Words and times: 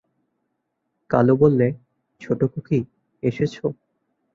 কালু 1.09 1.33
বললে, 1.37 1.67
ছোটোখুকি, 2.21 2.79
এসেছ? 3.23 3.55